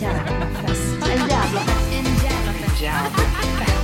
En 0.00 0.06
jävla 0.06 0.46
fest. 0.66 0.82
En 1.08 1.28
jävla 1.28 1.60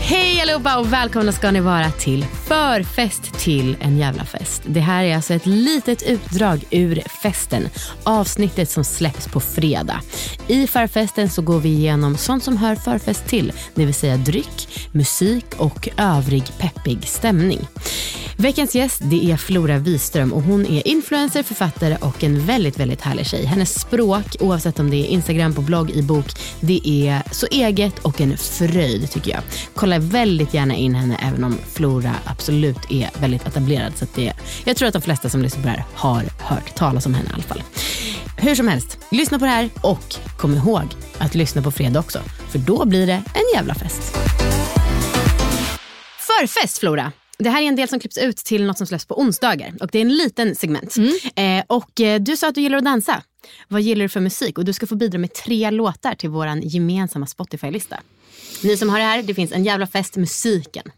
Hej 0.01 0.41
allihopa 0.41 0.79
och 0.79 0.93
välkomna 0.93 1.33
ska 1.33 1.51
ni 1.51 1.61
vara 1.61 1.91
till 1.91 2.25
förfest 2.25 3.23
till 3.39 3.77
en 3.81 3.99
jävla 3.99 4.25
fest. 4.25 4.63
Det 4.67 4.81
här 4.81 5.05
är 5.05 5.17
alltså 5.17 5.35
ett 5.35 5.47
litet 5.47 6.03
utdrag 6.03 6.65
ur 6.71 7.03
festen, 7.23 7.69
avsnittet 8.03 8.71
som 8.71 8.85
släpps 8.85 9.29
på 9.29 9.41
fredag. 9.41 10.01
I 10.47 10.67
förfesten 10.67 11.31
så 11.31 11.43
går 11.43 11.61
vi 11.61 11.69
igenom 11.69 12.17
sånt 12.17 12.45
som 12.45 12.57
hör 12.57 12.75
förfest 12.75 13.27
till, 13.27 13.53
det 13.75 13.85
vill 13.85 13.95
säga 13.95 14.17
dryck, 14.17 14.89
musik 14.93 15.47
och 15.57 15.89
övrig 15.97 16.45
peppig 16.59 17.09
stämning. 17.09 17.69
Veckans 18.39 18.75
gäst 18.75 19.01
det 19.05 19.31
är 19.31 19.37
Flora 19.37 19.79
Wiström 19.79 20.33
och 20.33 20.43
hon 20.43 20.67
är 20.67 20.89
influencer, 20.89 21.43
författare 21.43 21.97
och 22.01 22.25
en 22.25 22.47
väldigt, 22.47 22.79
väldigt 22.79 23.01
härlig 23.01 23.27
tjej. 23.27 23.45
Hennes 23.45 23.81
språk, 23.81 24.37
oavsett 24.41 24.79
om 24.79 24.91
det 24.91 24.97
är 24.97 25.05
Instagram, 25.07 25.55
på 25.55 25.61
blogg, 25.61 25.91
i 25.91 26.03
bok, 26.03 26.27
det 26.61 26.81
är 26.89 27.23
så 27.33 27.47
eget 27.51 27.99
och 27.99 28.21
en 28.21 28.37
fröjd 28.37 29.11
tycker 29.11 29.31
jag. 29.31 29.41
Kolla 29.75 29.99
väldigt 29.99 30.55
gärna 30.55 30.75
in 30.75 30.95
henne 30.95 31.19
även 31.23 31.45
om 31.45 31.59
Flora 31.73 32.15
absolut 32.25 32.91
är 32.91 33.11
väldigt 33.21 33.47
etablerad. 33.47 33.97
Så 33.97 34.07
det, 34.15 34.33
jag 34.65 34.77
tror 34.77 34.89
att 34.89 34.95
de 34.95 35.03
flesta 35.03 35.29
som 35.29 35.43
lyssnar 35.43 35.63
på 35.63 35.69
det 35.69 35.75
här 35.75 35.85
har 35.95 36.25
hört 36.41 36.75
talas 36.75 37.07
om 37.07 37.15
henne 37.15 37.29
i 37.31 37.33
alla 37.33 37.43
fall. 37.43 37.63
Hur 38.39 38.55
som 38.55 38.69
helst, 38.69 38.99
lyssna 39.11 39.39
på 39.39 39.45
det 39.45 39.51
här 39.51 39.71
och 39.81 40.17
kom 40.39 40.55
ihåg 40.55 40.85
att 41.19 41.35
lyssna 41.35 41.63
på 41.63 41.71
fredag 41.71 42.01
också. 42.01 42.19
För 42.49 42.59
då 42.59 42.85
blir 42.85 43.07
det 43.07 43.23
en 43.35 43.45
jävla 43.55 43.75
fest. 43.75 44.17
Förfest 46.19 46.79
Flora. 46.79 47.13
Det 47.39 47.51
här 47.51 47.63
är 47.63 47.67
en 47.67 47.77
del 47.77 47.89
som 47.89 48.01
klipps 48.01 48.19
ut 48.19 48.37
till 48.37 48.65
något 48.65 48.79
som 48.79 48.87
släpps 48.87 49.07
på 49.07 49.21
onsdagar. 49.21 49.73
Och 49.81 49.89
Det 49.93 49.99
är 49.99 50.03
en 50.03 50.17
liten 50.17 50.55
segment. 50.55 50.97
Eh, 51.37 51.65
och 51.67 52.01
eh, 52.01 52.21
Du 52.21 52.37
sa 52.37 52.49
att 52.49 52.55
du 52.55 52.61
gillar 52.61 52.79
att 52.79 52.85
dansa. 52.85 53.23
Vad 53.69 53.81
gillar 53.81 54.03
du 54.03 54.09
för 54.09 54.21
musik? 54.21 54.59
Och 54.59 54.65
Du 54.65 54.73
ska 54.73 54.87
få 54.87 54.95
bidra 54.97 55.19
med 55.19 55.33
tre 55.35 55.71
låtar 55.71 56.15
till 56.15 56.31
vår 56.31 56.49
gemensamma 56.63 57.27
Spotify-lista. 57.27 58.01
Ni 58.63 58.77
som 58.77 58.89
har 58.89 58.99
det 58.99 59.05
här, 59.05 59.23
det 59.23 59.35
finns 59.35 59.53
en 59.53 59.65
jävla 59.65 59.87
fest 59.87 60.17
musiken. 60.17 60.93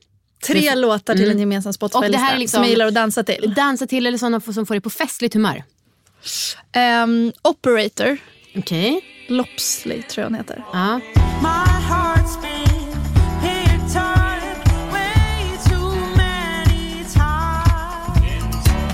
Tre 0.46 0.74
låtar 0.74 1.14
till 1.14 1.30
en 1.30 1.38
gemensam 1.38 1.70
Och 1.70 1.74
Spotify-lista 1.74 2.36
liksom, 2.36 2.56
som 2.56 2.62
jag 2.62 2.70
gillar 2.70 2.86
att 2.86 2.94
dansa 2.94 3.22
till. 3.22 3.54
Dansa 3.56 3.86
till 3.86 4.06
eller 4.06 4.18
sådana 4.18 4.40
som 4.40 4.66
får 4.66 4.74
dig 4.74 4.80
på 4.80 4.90
festligt 4.90 5.34
humör. 5.34 5.64
Ehm, 6.72 7.32
Operator, 7.42 8.18
Okej. 8.56 9.00
Lopsley 9.28 10.02
tror 10.02 10.22
jag 10.22 10.30
han 10.30 10.34
heter. 10.34 10.64
Ja. 10.72 11.00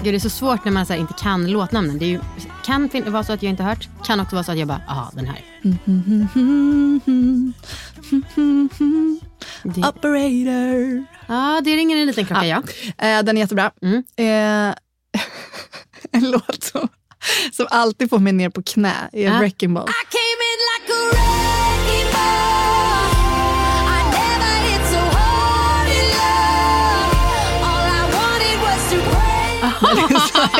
Gud, 0.05 0.15
det 0.15 0.19
är 0.19 0.21
så 0.21 0.31
svårt 0.31 0.65
när 0.65 0.73
man 0.73 0.87
så 0.87 0.93
här, 0.93 1.01
inte 1.01 1.15
kan 1.15 1.51
låtnamnen. 1.51 1.99
Det 1.99 2.05
är 2.05 2.09
ju, 2.09 2.21
kan 2.65 2.91
vara 3.13 3.25
så 3.25 3.33
att 3.33 3.43
jag 3.43 3.51
inte 3.51 3.63
hört. 3.63 3.89
Kan 4.07 4.21
också 4.21 4.37
vara 4.37 4.45
så 4.45 4.53
att 4.53 4.59
jag 4.59 4.69
bara, 4.69 4.83
aha, 4.89 5.11
den 5.15 5.27
här. 5.27 5.45
Det, 9.63 9.89
Operator. 9.89 11.07
ja, 11.27 11.61
det 11.65 11.77
ringer 11.77 11.97
en 11.97 12.07
liten 12.07 12.27
klocka, 12.27 12.47
ja. 12.47 12.63
Eh, 12.99 13.23
den 13.23 13.37
är 13.37 13.41
jättebra. 13.41 13.71
Mm. 13.83 14.05
Eh, 14.17 14.75
en 16.13 16.31
låt 16.31 16.63
som, 16.63 16.89
som 17.53 17.67
alltid 17.71 18.11
får 18.11 18.19
mig 18.19 18.33
ner 18.33 18.51
på 18.51 18.63
knä 18.63 18.95
är 19.13 19.25
Ja. 19.25 19.39
Wrecking 19.39 19.75
Ball. 19.75 19.89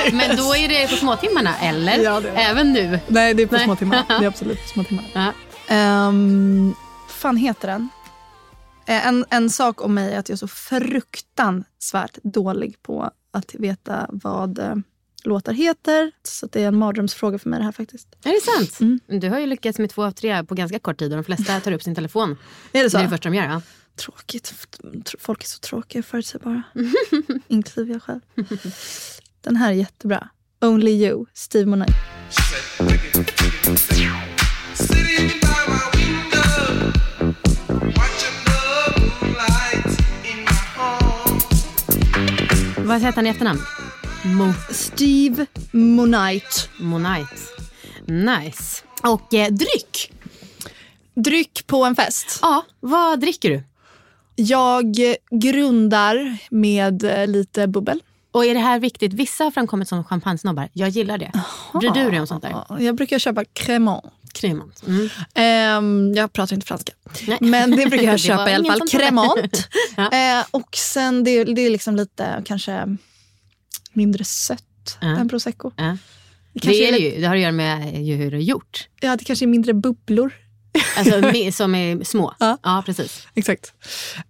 Men 0.13 0.37
då 0.37 0.55
är 0.57 0.69
det 0.69 0.89
på 0.91 0.97
småtimmarna, 0.97 1.59
eller? 1.59 1.99
Ja, 1.99 2.21
det 2.21 2.29
är. 2.29 2.51
Även 2.51 2.73
nu. 2.73 2.99
Nej, 3.09 3.35
det 3.35 3.43
är 3.43 3.47
på 3.47 3.55
Nej. 3.55 3.65
små 3.65 3.77
timmar. 3.77 4.05
Det 4.09 4.15
är 4.25 4.27
absolut 4.29 4.63
på 4.63 4.69
små 4.69 4.85
timmar. 4.85 5.05
Ja. 5.13 5.33
Um, 6.09 6.75
fan 7.09 7.37
heter 7.37 7.69
den? 7.69 7.89
Eh, 8.87 9.07
En, 9.07 9.25
en 9.31 9.51
sak 9.51 9.83
om 9.85 9.95
mig 9.95 10.13
är 10.15 10.19
att 10.19 10.29
jag 10.29 10.37
är 10.37 10.39
så 10.39 10.49
fruktansvärt 10.49 12.19
dålig 12.23 12.83
på 12.83 13.11
att 13.33 13.55
veta 13.55 14.07
vad 14.11 14.59
eh, 14.59 14.75
låtar 15.25 15.53
heter. 15.53 16.13
Så 16.23 16.47
det 16.47 16.63
är 16.63 16.69
en 16.69 16.77
mardrömsfråga 16.79 17.39
för 17.39 17.49
mig 17.51 17.59
det 17.59 17.65
här 17.65 17.73
faktiskt. 17.73 18.09
Är 18.25 18.33
det 18.33 18.41
sant? 18.41 18.81
Mm. 18.81 19.01
Du 19.21 19.29
har 19.31 19.39
ju 19.39 19.47
lyckats 19.47 19.79
med 19.79 19.91
två 19.91 20.05
av 20.05 20.11
tre 20.11 20.45
på 20.45 20.55
ganska 20.55 20.79
kort 20.79 20.99
tid 20.99 21.13
och 21.13 21.17
de 21.17 21.25
flesta 21.25 21.61
tar 21.61 21.73
upp 21.73 21.83
sin 21.83 21.95
telefon. 21.95 22.37
Är 22.73 22.83
det 22.83 22.91
så? 22.91 22.97
Det 22.97 23.01
är 23.03 23.05
det 23.05 23.11
första 23.11 23.29
de 23.31 23.37
gör. 23.37 23.45
Ja. 23.45 23.63
Tråkigt. 23.97 24.55
Tr- 24.83 25.17
Folk 25.19 25.43
är 25.45 25.47
så 25.49 25.59
tråkiga 25.59 25.99
och 25.99 26.05
förutsägbara. 26.05 26.63
Inklusive 27.49 27.93
jag 27.93 28.03
själv. 28.03 28.21
Den 29.45 29.57
här 29.57 29.69
är 29.71 29.75
jättebra. 29.75 30.29
Only 30.61 30.91
You, 30.91 31.27
Steve 31.35 31.67
Monite. 31.67 31.93
Vad 42.79 43.01
heter 43.01 43.17
han 43.17 43.27
i 43.27 43.31
efternamn? 43.31 43.61
Mo 44.25 44.53
Steve 44.71 45.47
Monite. 45.73 46.47
Monite. 46.81 47.37
Nice. 48.07 48.85
Och 49.03 49.35
eh, 49.35 49.53
dryck. 49.53 50.13
Dryck 51.15 51.67
på 51.67 51.85
en 51.85 51.97
fest. 51.97 52.39
Ja, 52.43 52.65
vad 52.81 53.21
dricker 53.21 53.51
du? 53.51 53.63
Jag 54.37 54.97
grundar 55.31 56.39
med 56.51 57.05
eh, 57.05 57.27
lite 57.27 57.67
bubbel. 57.67 58.01
Och 58.35 58.45
är 58.47 58.55
det 58.55 58.61
här 58.61 58.81
viktigt? 58.81 59.13
Vissa 59.13 59.45
har 59.45 59.51
framkommit 59.51 59.89
som 59.89 60.05
champagnesnobbar. 60.05 60.69
Jag 60.73 60.89
gillar 60.89 61.19
det. 61.19 61.33
Bryr 61.81 61.91
du 61.91 62.11
dig 62.11 62.21
om 62.21 62.27
sånt 62.27 62.43
där? 62.43 62.51
Ja, 62.69 62.81
Jag 62.81 62.95
brukar 62.95 63.19
köpa 63.19 63.45
cremant. 63.45 64.05
Cremant. 64.33 64.83
Mm. 64.87 65.09
Ehm, 65.35 66.15
jag 66.15 66.33
pratar 66.33 66.55
inte 66.55 66.67
franska. 66.67 66.93
Nej. 67.27 67.39
Men 67.41 67.71
det 67.71 67.77
brukar 67.77 67.97
Det 67.97 68.03
jag 68.05 68.21
köpa 68.21 68.51
i 68.51 68.55
alla 68.55 68.73
fall. 68.73 68.89
Cremant. 68.89 69.69
Ja. 69.97 70.13
Eh, 70.41 70.45
och 70.51 70.77
sen 70.77 71.25
det, 71.25 71.45
det 71.45 71.61
är 71.67 71.71
liksom 71.71 71.97
lite 71.97 72.43
kanske 72.45 72.97
mindre 73.93 74.25
sött 74.25 74.99
Ja. 75.01 75.07
än 75.09 75.29
prosecco. 75.29 75.71
Ja. 75.77 75.97
Det, 76.53 76.69
Det, 76.69 76.75
är 76.89 76.93
det, 76.93 76.99
lite- 76.99 77.15
ju, 77.17 77.21
det 77.21 77.27
har 77.27 77.35
att 77.35 77.41
göra 77.43 77.53
med 77.53 77.79
hur 77.93 78.31
det 78.31 78.37
är 78.37 78.41
gjort. 78.41 78.89
Ja, 79.01 79.17
det 79.17 79.25
kanske 79.25 79.45
är 79.45 79.47
mindre 79.47 79.75
bubblor. 79.75 80.33
Alltså 80.97 81.21
som 81.53 81.75
är 81.75 82.05
små. 82.05 82.35
Ja. 82.39 82.59
ja 82.63 82.83
precis. 82.87 83.27
Exakt. 83.35 83.73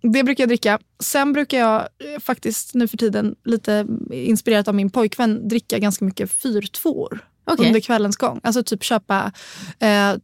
Det 0.03 0.25
brukar 0.25 0.43
jag 0.43 0.49
dricka. 0.49 0.79
Sen 1.03 1.33
brukar 1.33 1.59
jag 1.59 1.81
eh, 1.81 2.21
faktiskt 2.21 2.75
nu 2.75 2.89
för 2.89 2.97
tiden, 2.97 3.35
lite 3.45 3.87
inspirerat 4.11 4.69
av 4.69 4.75
min 4.75 4.91
pojkvän, 4.91 5.49
dricka 5.49 5.79
ganska 5.79 6.05
mycket 6.05 6.33
fyrtvåor. 6.33 7.25
Okej. 7.47 7.67
Under 7.67 7.81
kvällens 7.81 8.17
gång. 8.17 8.41
Alltså 8.43 8.63
typ 8.63 8.83
köpa 8.83 9.33
eh, 9.79 10.15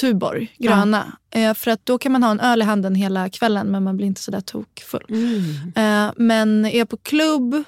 Tuborg, 0.00 0.54
gröna. 0.58 1.12
Eh, 1.30 1.54
för 1.54 1.70
att 1.70 1.86
då 1.86 1.98
kan 1.98 2.12
man 2.12 2.22
ha 2.22 2.30
en 2.30 2.40
öl 2.40 2.62
i 2.62 2.64
handen 2.64 2.94
hela 2.94 3.30
kvällen 3.30 3.66
men 3.66 3.84
man 3.84 3.96
blir 3.96 4.06
inte 4.06 4.20
så 4.20 4.30
där 4.30 4.40
tokfull. 4.40 5.04
Mm. 5.08 5.72
Eh, 5.76 6.12
men 6.16 6.64
är 6.64 6.78
jag 6.78 6.88
på 6.88 6.96
klubb 6.96 7.64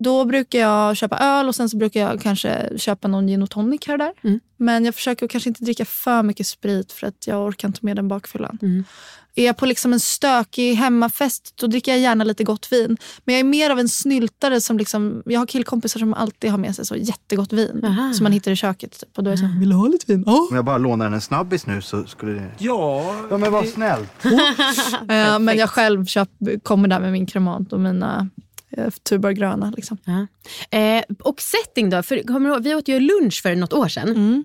Då 0.00 0.24
brukar 0.24 0.58
jag 0.58 0.96
köpa 0.96 1.18
öl 1.18 1.48
och 1.48 1.54
sen 1.54 1.68
så 1.68 1.76
brukar 1.76 2.00
jag 2.00 2.20
kanske 2.20 2.78
köpa 2.78 3.08
någon 3.08 3.26
gin 3.26 3.42
och 3.42 3.50
tonic 3.50 3.86
här 3.86 3.94
och 3.94 3.98
där. 3.98 4.12
Mm. 4.22 4.40
Men 4.56 4.84
jag 4.84 4.94
försöker 4.94 5.28
kanske 5.28 5.50
inte 5.50 5.64
dricka 5.64 5.84
för 5.84 6.22
mycket 6.22 6.46
sprit 6.46 6.92
för 6.92 7.06
att 7.06 7.26
jag 7.26 7.46
orkar 7.46 7.68
inte 7.68 7.80
med 7.82 7.96
den 7.96 8.08
bakfyllan. 8.08 8.58
Mm. 8.62 8.84
Är 9.34 9.46
jag 9.46 9.56
på 9.56 9.66
liksom 9.66 9.92
en 9.92 10.00
stökig 10.00 10.74
hemmafest 10.74 11.52
då 11.56 11.66
dricker 11.66 11.92
jag 11.92 12.00
gärna 12.00 12.24
lite 12.24 12.44
gott 12.44 12.72
vin. 12.72 12.96
Men 13.24 13.34
jag 13.34 13.40
är 13.40 13.44
mer 13.44 13.70
av 13.70 13.78
en 13.78 13.88
snyltare 13.88 14.60
som 14.60 14.78
liksom, 14.78 15.22
jag 15.26 15.40
har 15.40 15.46
killkompisar 15.46 16.00
som 16.00 16.14
alltid 16.14 16.50
har 16.50 16.58
med 16.58 16.76
sig 16.76 16.86
så 16.86 16.96
jättegott 16.96 17.52
vin. 17.52 17.84
Aha. 17.84 18.12
Som 18.12 18.24
man 18.24 18.32
hittar 18.32 18.50
i 18.50 18.56
köket. 18.56 19.00
Typ. 19.00 19.18
Och 19.18 19.24
då 19.24 19.30
är 19.30 19.32
det 19.32 19.38
så 19.38 19.44
här, 19.44 19.60
vill 19.60 19.68
du 19.68 19.74
ha 19.74 19.88
lite 19.88 20.12
vin? 20.12 20.24
Ja. 20.26 20.46
Om 20.50 20.56
jag 20.56 20.64
bara 20.64 20.78
lånar 20.78 21.06
en 21.06 21.20
snabbis 21.20 21.66
nu 21.66 21.82
så 21.82 22.04
skulle 22.04 22.32
det... 22.32 22.50
Ja, 22.58 23.16
Ja 23.30 23.38
men 23.38 23.52
var 23.52 23.64
snäll. 23.64 24.06
Eh, 25.08 25.38
men 25.38 25.56
jag 25.56 25.70
själv 25.70 26.06
köp, 26.06 26.28
kommer 26.62 26.88
där 26.88 27.00
med 27.00 27.12
min 27.12 27.26
kremant 27.26 27.72
och 27.72 27.80
mina 27.80 28.28
eh, 28.78 28.90
Tuborg 28.90 29.34
gröna. 29.34 29.72
Liksom. 29.76 29.98
Ja. 30.04 30.26
Eh, 30.78 31.04
och 31.18 31.40
setting 31.40 31.90
då? 31.90 32.02
För, 32.02 32.22
kommer 32.22 32.50
du 32.50 32.60
vi 32.60 32.74
åt 32.74 32.88
ju 32.88 33.00
lunch 33.00 33.42
för 33.42 33.54
något 33.54 33.72
år 33.72 33.88
sedan. 33.88 34.08
Mm. 34.08 34.44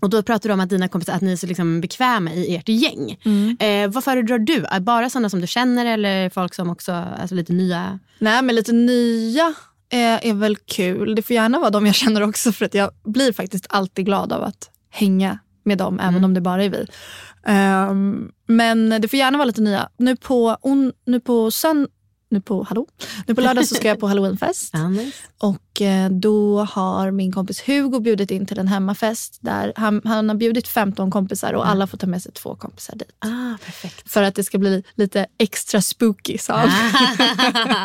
Och 0.00 0.10
Då 0.10 0.22
pratade 0.22 0.48
du 0.48 0.52
om 0.52 0.60
att 0.60 0.70
dina 0.70 0.88
kompisar 0.88 1.12
att 1.12 1.22
ni 1.22 1.32
är 1.32 1.36
så 1.36 1.46
liksom 1.46 1.80
bekväma 1.80 2.32
i 2.32 2.56
ert 2.56 2.68
gäng. 2.68 3.18
Mm. 3.24 3.56
Eh, 3.60 3.94
vad 3.94 4.04
föredrar 4.04 4.38
du? 4.38 4.64
Bara 4.80 5.10
sådana 5.10 5.30
som 5.30 5.40
du 5.40 5.46
känner 5.46 5.86
eller 5.86 6.30
folk 6.30 6.54
som 6.54 6.70
också 6.70 6.92
alltså 6.92 7.34
lite 7.34 7.52
nya? 7.52 7.98
Nej, 8.18 8.42
men 8.42 8.54
lite 8.54 8.72
nya 8.72 9.54
eh, 9.92 10.28
är 10.28 10.34
väl 10.34 10.56
kul. 10.56 11.14
Det 11.14 11.22
får 11.22 11.34
gärna 11.34 11.58
vara 11.58 11.70
de 11.70 11.86
jag 11.86 11.94
känner 11.94 12.22
också 12.22 12.52
för 12.52 12.64
att 12.64 12.74
jag 12.74 12.90
blir 13.04 13.32
faktiskt 13.32 13.66
alltid 13.68 14.04
glad 14.04 14.32
av 14.32 14.42
att 14.44 14.70
hänga 14.90 15.38
med 15.64 15.78
dem, 15.78 16.00
även 16.00 16.24
om 16.24 16.34
det 16.34 16.40
bara 16.40 16.64
är 16.64 16.68
vi. 16.68 16.86
Ehm, 17.46 18.30
men 18.46 18.88
det 19.00 19.08
får 19.08 19.18
gärna 19.18 19.38
vara 19.38 19.46
lite 19.46 19.60
nya. 19.60 19.88
Nu 19.96 20.16
på, 20.16 20.56
on, 20.60 20.92
nu 21.06 21.20
på 21.20 21.50
sön, 21.50 21.88
nu 22.28 22.40
på, 22.40 22.62
hallå? 22.62 22.86
Nu 23.26 23.34
på 23.34 23.40
lördag 23.40 23.66
så 23.66 23.74
ska 23.74 23.88
jag 23.88 24.00
på 24.00 24.06
halloweenfest. 24.08 24.74
Och 25.38 25.82
eh, 25.82 26.10
då 26.10 26.64
har 26.64 27.10
min 27.10 27.32
kompis 27.32 27.62
Hugo 27.68 28.00
bjudit 28.00 28.30
in 28.30 28.46
till 28.46 28.58
en 28.58 28.68
hemmafest. 28.68 29.38
Där 29.40 29.72
han, 29.76 30.00
han 30.04 30.28
har 30.28 30.36
bjudit 30.36 30.68
15 30.68 31.10
kompisar 31.10 31.52
och 31.52 31.68
alla 31.68 31.86
får 31.86 31.98
ta 31.98 32.06
med 32.06 32.22
sig 32.22 32.32
två 32.32 32.54
kompisar 32.56 32.96
dit. 32.96 33.10
Ah, 33.18 33.56
perfekt. 33.64 34.12
För 34.12 34.22
att 34.22 34.34
det 34.34 34.44
ska 34.44 34.58
bli 34.58 34.82
lite 34.94 35.26
extra 35.38 35.82
spooky, 35.82 36.38
sa 36.38 36.54
han. 36.56 36.70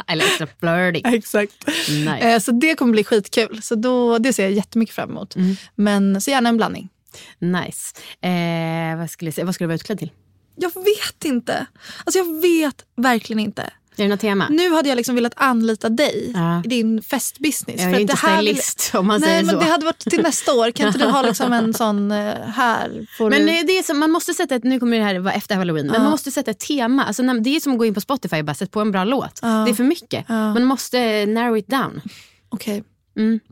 eller 0.07 0.25
extra 0.25 0.47
flirty. 0.59 1.01
Exakt. 1.18 1.68
Nice. 1.89 2.18
Eh, 2.19 2.39
Så 2.39 2.51
det 2.51 2.75
kommer 2.75 2.92
bli 2.92 3.03
skitkul. 3.03 3.62
Så 3.62 3.75
då, 3.75 4.18
det 4.18 4.33
ser 4.33 4.44
jag 4.44 4.51
jättemycket 4.51 4.95
fram 4.95 5.09
emot. 5.09 5.35
Men 5.75 6.21
så 6.21 6.31
gärna 6.31 6.50
en 6.50 6.57
blandning. 6.57 6.89
nice. 7.39 7.95
Eh, 8.21 8.97
vad, 8.97 9.09
skulle 9.09 9.31
vad 9.44 9.56
ska 9.56 9.63
du 9.63 9.68
vara 9.68 9.75
utklädd 9.75 10.00
till? 10.00 10.12
Jag 10.56 10.71
vet 10.75 11.25
inte. 11.25 11.65
Alltså 12.03 12.18
jag 12.19 12.42
vet 12.42 12.85
verkligen 12.97 13.39
inte. 13.39 13.69
Är 14.00 14.04
det 14.04 14.10
något 14.10 14.19
tema? 14.19 14.48
Nu 14.50 14.74
hade 14.74 14.90
jag 14.90 14.96
liksom 14.96 15.16
velat 15.16 15.34
anlita 15.36 15.90
dig 15.90 16.31
Ja. 16.36 16.62
i 16.66 16.68
din 16.68 17.01
festbusiness. 17.01 17.81
Jag 17.81 17.90
är 17.90 17.94
att 17.96 18.01
inte 18.01 18.13
det 18.13 18.18
här 18.28 18.38
stylist 18.38 18.92
om 18.96 19.07
man 19.07 19.22
Nej, 19.22 19.30
säger 19.30 19.44
men 19.44 19.56
så. 19.56 19.60
det 19.60 19.66
hade 19.72 19.86
varit 19.86 20.00
till 20.00 20.22
nästa 20.22 20.54
år. 20.54 20.72
Kan 20.72 20.88
inte 20.88 21.00
du 21.00 21.06
ha 21.06 21.22
liksom 21.22 21.54
en 21.54 21.74
sån 21.84 22.12
eh, 22.12 22.34
här? 22.56 23.07
Får 23.18 23.30
Men 23.30 23.46
du... 23.46 23.60
eh, 23.60 23.66
det 23.66 23.78
är 23.78 23.84
som, 23.84 24.00
man 24.00 24.12
måste 24.12 24.34
sätta 24.34 24.56
ett, 24.56 24.63
nu 24.63 24.80
kommer 24.80 24.98
det 24.98 25.04
här 25.04 25.19
vara 25.19 25.34
efter 25.34 25.56
halloween, 25.56 25.88
men 25.88 26.01
man 26.01 26.12
måste 26.12 26.31
sätta 26.31 26.51
ett 26.51 26.60
tema. 26.60 27.04
Alltså, 27.04 27.24
det 27.24 27.56
är 27.56 27.60
som 27.60 27.72
att 27.72 27.78
gå 27.78 27.86
in 27.86 27.94
på 27.94 28.01
Spotify 28.01 28.40
och 28.40 28.46
bara 28.46 28.54
sätta 28.54 28.72
på 28.72 28.81
en 28.81 28.92
bra 28.92 29.04
låt. 29.04 29.42
Det 29.42 29.48
är 29.48 29.74
för 29.74 29.84
mycket. 29.84 30.30
Man 30.30 30.63
måste 30.63 31.25
narrow 31.25 31.57
it 31.57 31.68
down. 31.68 32.02
Okej. 32.50 32.84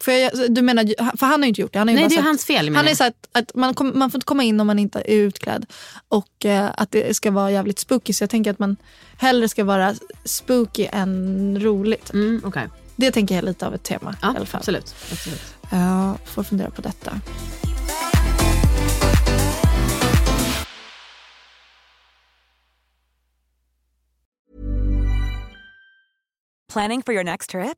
Får 0.02 0.14
jag, 0.14 0.32
du 0.56 0.62
menar, 0.62 1.18
för 1.18 1.26
han 1.26 1.40
har 1.40 1.46
ju 1.46 1.48
inte 1.48 1.62
gjort 1.62 1.74
det. 1.74 1.80
Han 1.80 1.88
har 1.88 1.94
ju 1.94 2.00
Nej, 2.00 2.04
bara 2.06 2.10
det 2.10 2.14
är 2.16 2.18
sagt- 2.18 2.26
hans 2.28 2.46
fel, 2.46 2.76
Han 2.76 2.88
har 2.88 2.94
sagt 2.94 3.18
att 3.32 3.56
man, 3.56 3.74
kom, 3.74 3.92
man 4.00 4.12
får 4.12 4.18
inte 4.18 4.26
komma 4.26 4.44
in 4.44 4.60
om 4.60 4.68
man 4.68 4.80
inte 4.80 5.00
är 5.00 5.04
utklädd. 5.16 5.66
Och 6.08 6.46
eh, 6.46 6.70
att 6.78 6.92
det 6.92 7.16
ska 7.16 7.32
vara 7.32 7.52
jävligt 7.52 7.80
spooky. 7.80 8.14
Så 8.14 8.24
jag 8.24 8.30
tänker 8.30 8.52
att 8.52 8.60
man 8.60 8.76
hellre 9.18 9.50
ska 9.50 9.64
vara 9.64 9.96
spooky 10.26 10.88
än 10.92 11.60
roligt. 11.62 12.14
Mm, 12.14 12.42
okej. 12.46 12.68
Det 12.96 13.12
tänker 13.12 13.36
jag 13.36 13.42
är 13.44 13.46
lite 13.48 13.68
av 13.68 13.76
ett 13.76 13.84
tema 13.84 14.16
Ja, 14.22 14.34
i 14.34 14.38
alla 14.38 14.46
fall. 14.46 14.60
absolut. 14.60 14.96
absolut. 15.12 15.42
Ja, 15.72 16.18
får 16.26 16.44
fundera 16.44 16.70
på 16.70 16.82
detta. 16.82 17.22
Planning 26.74 27.02
for 27.04 27.14
your 27.14 27.24
next 27.24 27.50
trip? 27.50 27.78